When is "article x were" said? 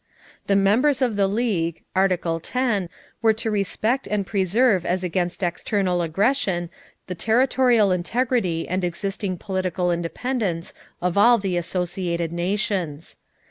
1.95-3.33